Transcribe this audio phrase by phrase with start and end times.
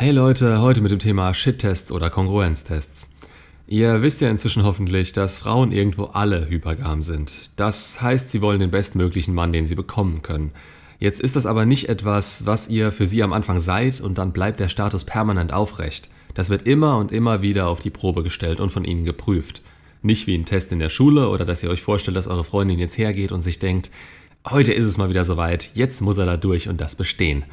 [0.00, 3.10] Hey Leute, heute mit dem Thema Shit-Tests oder Kongruenztests.
[3.66, 7.50] Ihr wisst ja inzwischen hoffentlich, dass Frauen irgendwo alle hypergam sind.
[7.56, 10.52] Das heißt, sie wollen den bestmöglichen Mann, den sie bekommen können.
[11.00, 14.32] Jetzt ist das aber nicht etwas, was ihr für sie am Anfang seid und dann
[14.32, 16.08] bleibt der Status permanent aufrecht.
[16.32, 19.60] Das wird immer und immer wieder auf die Probe gestellt und von ihnen geprüft.
[20.00, 22.78] Nicht wie ein Test in der Schule oder dass ihr euch vorstellt, dass eure Freundin
[22.78, 23.90] jetzt hergeht und sich denkt,
[24.48, 27.44] heute ist es mal wieder soweit, jetzt muss er da durch und das bestehen.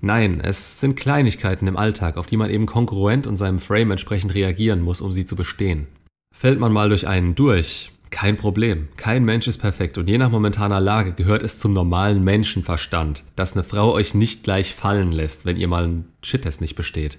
[0.00, 4.32] Nein, es sind Kleinigkeiten im Alltag, auf die man eben konkurrent und seinem Frame entsprechend
[4.34, 5.88] reagieren muss, um sie zu bestehen.
[6.32, 8.88] Fällt man mal durch einen durch, kein Problem.
[8.96, 13.54] Kein Mensch ist perfekt und je nach momentaner Lage gehört es zum normalen Menschenverstand, dass
[13.54, 17.18] eine Frau euch nicht gleich fallen lässt, wenn ihr mal einen Shit-Test nicht besteht.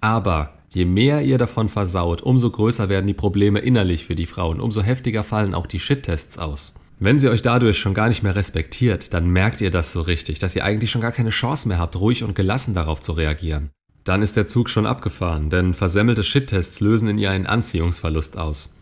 [0.00, 4.60] Aber je mehr ihr davon versaut, umso größer werden die Probleme innerlich für die Frauen,
[4.60, 6.74] umso heftiger fallen auch die Shit-Tests aus.
[7.02, 10.38] Wenn sie euch dadurch schon gar nicht mehr respektiert, dann merkt ihr das so richtig,
[10.38, 13.70] dass ihr eigentlich schon gar keine Chance mehr habt, ruhig und gelassen darauf zu reagieren.
[14.04, 18.76] Dann ist der Zug schon abgefahren, denn versemmelte Shit-Tests lösen in ihr einen Anziehungsverlust aus.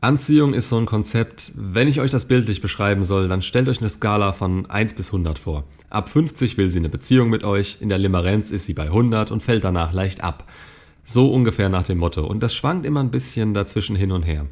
[0.00, 3.78] Anziehung ist so ein Konzept, wenn ich euch das bildlich beschreiben soll, dann stellt euch
[3.78, 5.62] eine Skala von 1 bis 100 vor.
[5.90, 9.30] Ab 50 will sie eine Beziehung mit euch, in der Limerenz ist sie bei 100
[9.30, 10.50] und fällt danach leicht ab.
[11.04, 14.46] So ungefähr nach dem Motto und das schwankt immer ein bisschen dazwischen hin und her.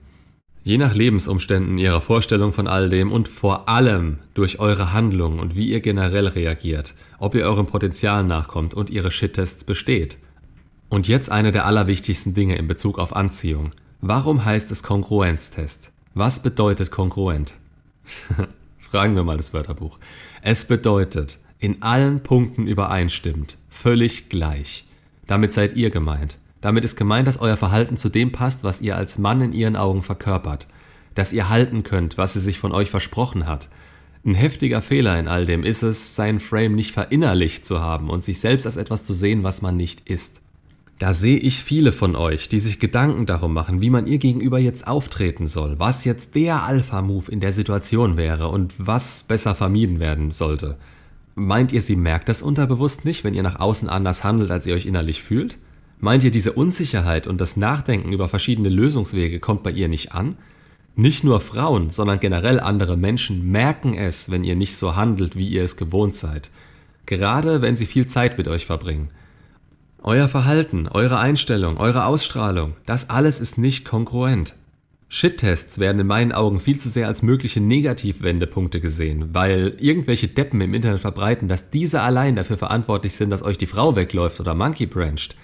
[0.62, 5.54] Je nach Lebensumständen, ihrer Vorstellung von all dem und vor allem durch eure Handlungen und
[5.54, 10.18] wie ihr generell reagiert, ob ihr eurem Potenzial nachkommt und ihre Shit-Tests besteht.
[10.88, 13.72] Und jetzt eine der allerwichtigsten Dinge in Bezug auf Anziehung.
[14.00, 15.90] Warum heißt es Kongruenztest?
[16.14, 17.54] Was bedeutet kongruent?
[18.78, 19.98] Fragen wir mal das Wörterbuch.
[20.42, 24.86] Es bedeutet, in allen Punkten übereinstimmt, völlig gleich.
[25.26, 26.38] Damit seid ihr gemeint.
[26.60, 29.76] Damit ist gemeint, dass euer Verhalten zu dem passt, was ihr als Mann in ihren
[29.76, 30.66] Augen verkörpert.
[31.14, 33.68] Dass ihr halten könnt, was sie sich von euch versprochen hat.
[34.24, 38.24] Ein heftiger Fehler in all dem ist es, seinen Frame nicht verinnerlicht zu haben und
[38.24, 40.42] sich selbst als etwas zu sehen, was man nicht ist.
[40.98, 44.58] Da sehe ich viele von euch, die sich Gedanken darum machen, wie man ihr gegenüber
[44.58, 50.00] jetzt auftreten soll, was jetzt der Alpha-Move in der Situation wäre und was besser vermieden
[50.00, 50.76] werden sollte.
[51.36, 54.74] Meint ihr, sie merkt das unterbewusst nicht, wenn ihr nach außen anders handelt, als ihr
[54.74, 55.58] euch innerlich fühlt?
[56.00, 60.36] Meint ihr, diese Unsicherheit und das Nachdenken über verschiedene Lösungswege kommt bei ihr nicht an?
[60.94, 65.48] Nicht nur Frauen, sondern generell andere Menschen merken es, wenn ihr nicht so handelt, wie
[65.48, 66.50] ihr es gewohnt seid.
[67.06, 69.10] Gerade wenn sie viel Zeit mit euch verbringen.
[70.02, 74.54] Euer Verhalten, eure Einstellung, eure Ausstrahlung, das alles ist nicht kongruent.
[75.08, 80.60] Shit-Tests werden in meinen Augen viel zu sehr als mögliche Negativwendepunkte gesehen, weil irgendwelche Deppen
[80.60, 84.54] im Internet verbreiten, dass diese allein dafür verantwortlich sind, dass euch die Frau wegläuft oder
[84.54, 85.34] monkey branched.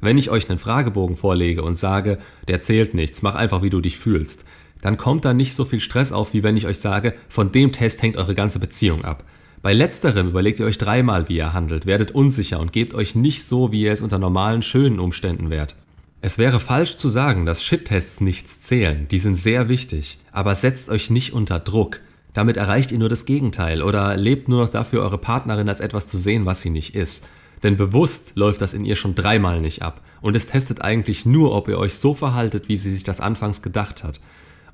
[0.00, 3.80] Wenn ich euch einen Fragebogen vorlege und sage, der zählt nichts, mach einfach, wie du
[3.80, 4.44] dich fühlst,
[4.80, 7.72] dann kommt da nicht so viel Stress auf, wie wenn ich euch sage, von dem
[7.72, 9.24] Test hängt eure ganze Beziehung ab.
[9.60, 13.44] Bei letzterem überlegt ihr euch dreimal, wie ihr handelt, werdet unsicher und gebt euch nicht
[13.44, 15.74] so, wie ihr es unter normalen, schönen Umständen wärt.
[16.20, 20.88] Es wäre falsch zu sagen, dass Shit-Tests nichts zählen, die sind sehr wichtig, aber setzt
[20.90, 22.00] euch nicht unter Druck.
[22.34, 26.06] Damit erreicht ihr nur das Gegenteil oder lebt nur noch dafür, eure Partnerin als etwas
[26.06, 27.26] zu sehen, was sie nicht ist.
[27.62, 30.02] Denn bewusst läuft das in ihr schon dreimal nicht ab.
[30.20, 33.62] Und es testet eigentlich nur, ob ihr euch so verhaltet, wie sie sich das anfangs
[33.62, 34.20] gedacht hat.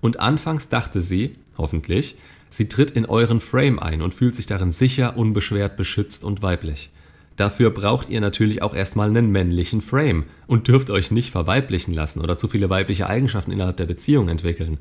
[0.00, 2.16] Und anfangs dachte sie, hoffentlich,
[2.50, 6.90] sie tritt in euren Frame ein und fühlt sich darin sicher, unbeschwert, beschützt und weiblich.
[7.36, 12.20] Dafür braucht ihr natürlich auch erstmal einen männlichen Frame und dürft euch nicht verweiblichen lassen
[12.20, 14.78] oder zu viele weibliche Eigenschaften innerhalb der Beziehung entwickeln.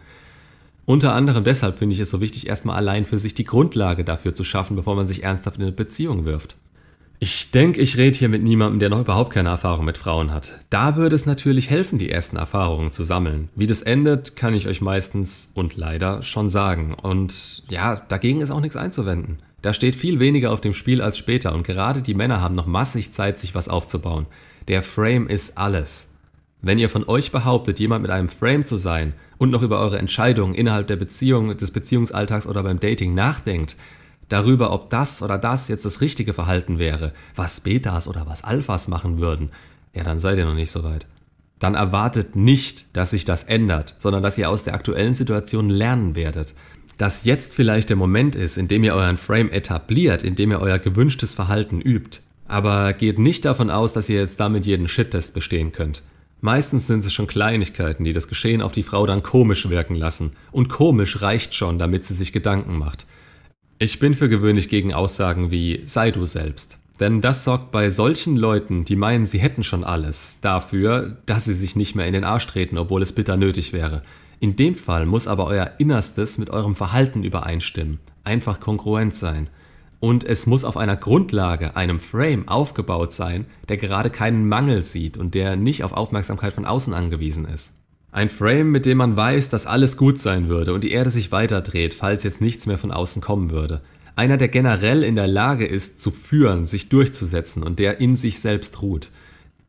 [0.85, 4.35] Unter anderem deshalb finde ich es so wichtig, erstmal allein für sich die Grundlage dafür
[4.35, 6.57] zu schaffen, bevor man sich ernsthaft in eine Beziehung wirft.
[7.23, 10.59] Ich denke, ich rede hier mit niemandem, der noch überhaupt keine Erfahrung mit Frauen hat.
[10.69, 13.47] Da würde es natürlich helfen, die ersten Erfahrungen zu sammeln.
[13.55, 16.93] Wie das endet, kann ich euch meistens und leider schon sagen.
[16.93, 19.37] Und ja, dagegen ist auch nichts einzuwenden.
[19.61, 22.67] Da steht viel weniger auf dem Spiel als später und gerade die Männer haben noch
[22.67, 24.25] massig Zeit, sich was aufzubauen.
[24.67, 26.13] Der Frame ist alles.
[26.61, 29.97] Wenn ihr von euch behauptet, jemand mit einem Frame zu sein und noch über eure
[29.97, 33.77] Entscheidungen innerhalb der Beziehung, des Beziehungsalltags oder beim Dating nachdenkt,
[34.29, 38.87] darüber, ob das oder das jetzt das richtige Verhalten wäre, was Betas oder was Alphas
[38.87, 39.51] machen würden,
[39.93, 41.05] ja, dann seid ihr noch nicht so weit.
[41.59, 46.15] Dann erwartet nicht, dass sich das ändert, sondern dass ihr aus der aktuellen Situation lernen
[46.15, 46.55] werdet.
[46.97, 50.59] Dass jetzt vielleicht der Moment ist, in dem ihr euren Frame etabliert, in dem ihr
[50.59, 52.19] euer gewünschtes Verhalten übt.
[52.47, 56.03] Aber geht nicht davon aus, dass ihr jetzt damit jeden Shit-Test bestehen könnt.
[56.41, 60.31] Meistens sind es schon Kleinigkeiten, die das Geschehen auf die Frau dann komisch wirken lassen.
[60.51, 63.05] Und komisch reicht schon, damit sie sich Gedanken macht.
[63.83, 66.77] Ich bin für gewöhnlich gegen Aussagen wie sei du selbst.
[67.01, 71.53] Denn das sorgt bei solchen Leuten, die meinen, sie hätten schon alles, dafür, dass sie
[71.53, 74.01] sich nicht mehr in den Arsch treten, obwohl es bitter nötig wäre.
[74.39, 79.49] In dem Fall muss aber euer Innerstes mit eurem Verhalten übereinstimmen, einfach kongruent sein.
[79.99, 85.17] Und es muss auf einer Grundlage, einem Frame aufgebaut sein, der gerade keinen Mangel sieht
[85.17, 87.73] und der nicht auf Aufmerksamkeit von außen angewiesen ist.
[88.13, 91.31] Ein Frame, mit dem man weiß, dass alles gut sein würde und die Erde sich
[91.31, 93.81] weiterdreht, falls jetzt nichts mehr von außen kommen würde.
[94.15, 98.39] Einer, der generell in der Lage ist, zu führen, sich durchzusetzen und der in sich
[98.39, 99.09] selbst ruht.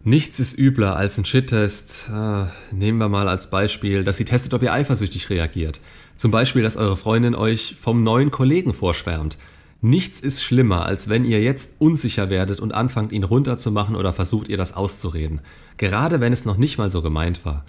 [0.03, 2.11] Nichts ist übler als ein Shit-Test.
[2.13, 5.81] Äh, nehmen wir mal als Beispiel, dass sie testet, ob ihr eifersüchtig reagiert.
[6.15, 9.39] Zum Beispiel, dass eure Freundin euch vom neuen Kollegen vorschwärmt.
[9.81, 14.51] Nichts ist schlimmer, als wenn ihr jetzt unsicher werdet und anfangt, ihn runterzumachen oder versucht,
[14.51, 15.41] ihr das auszureden.
[15.79, 17.65] Gerade wenn es noch nicht mal so gemeint war.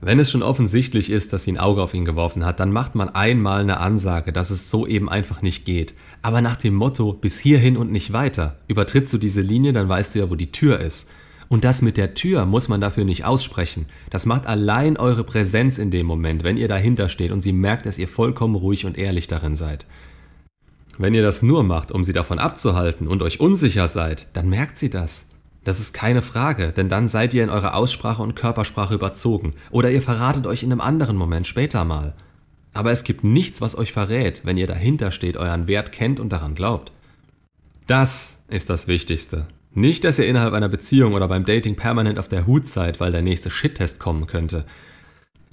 [0.00, 2.94] Wenn es schon offensichtlich ist, dass sie ein Auge auf ihn geworfen hat, dann macht
[2.94, 5.94] man einmal eine Ansage, dass es so eben einfach nicht geht.
[6.22, 8.58] Aber nach dem Motto, bis hierhin und nicht weiter.
[8.68, 11.10] Übertrittst du diese Linie, dann weißt du ja, wo die Tür ist.
[11.48, 13.86] Und das mit der Tür muss man dafür nicht aussprechen.
[14.10, 17.86] Das macht allein eure Präsenz in dem Moment, wenn ihr dahinter steht und sie merkt,
[17.86, 19.86] dass ihr vollkommen ruhig und ehrlich darin seid.
[20.98, 24.76] Wenn ihr das nur macht, um sie davon abzuhalten und euch unsicher seid, dann merkt
[24.76, 25.28] sie das.
[25.68, 29.90] Das ist keine Frage, denn dann seid ihr in eurer Aussprache und Körpersprache überzogen oder
[29.90, 32.14] ihr verratet euch in einem anderen Moment später mal.
[32.72, 36.32] Aber es gibt nichts, was euch verrät, wenn ihr dahinter steht, euren Wert kennt und
[36.32, 36.90] daran glaubt.
[37.86, 39.46] Das ist das Wichtigste.
[39.74, 43.12] Nicht, dass ihr innerhalb einer Beziehung oder beim Dating permanent auf der Hut seid, weil
[43.12, 44.64] der nächste Shit-Test kommen könnte.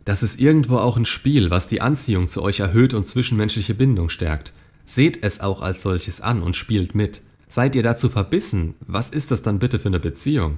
[0.05, 4.07] Das ist irgendwo auch ein Spiel, was die Anziehung zu euch erhöht und zwischenmenschliche Bindung
[4.07, 4.53] stärkt.
[4.85, 7.19] Seht es auch als solches an und spielt mit.
[7.47, 10.57] Seid ihr dazu verbissen, was ist das dann bitte für eine Beziehung?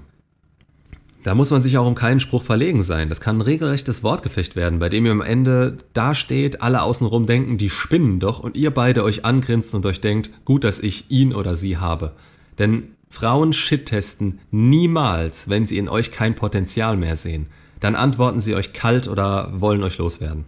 [1.24, 3.10] Da muss man sich auch um keinen Spruch verlegen sein.
[3.10, 7.58] Das kann ein regelrechtes Wortgefecht werden, bei dem ihr am Ende dasteht, alle außenrum denken,
[7.58, 11.34] die spinnen doch und ihr beide euch angrinst und euch denkt, gut, dass ich ihn
[11.34, 12.14] oder sie habe.
[12.60, 17.48] Denn Frauen shit-testen niemals, wenn sie in euch kein Potenzial mehr sehen.
[17.80, 20.46] Dann antworten sie euch kalt oder wollen euch loswerden.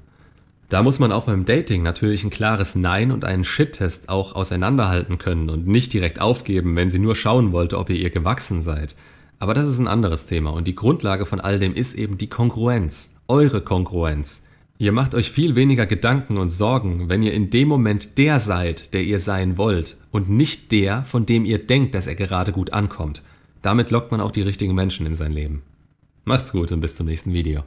[0.69, 5.17] Da muss man auch beim Dating natürlich ein klares Nein und einen Shit-Test auch auseinanderhalten
[5.17, 8.95] können und nicht direkt aufgeben, wenn sie nur schauen wollte, ob ihr ihr gewachsen seid.
[9.39, 12.29] Aber das ist ein anderes Thema und die Grundlage von all dem ist eben die
[12.29, 14.43] Kongruenz, eure Kongruenz.
[14.77, 18.93] Ihr macht euch viel weniger Gedanken und Sorgen, wenn ihr in dem Moment der seid,
[18.93, 22.73] der ihr sein wollt und nicht der, von dem ihr denkt, dass er gerade gut
[22.73, 23.23] ankommt.
[23.63, 25.63] Damit lockt man auch die richtigen Menschen in sein Leben.
[26.25, 27.63] Macht's gut und bis zum nächsten Video.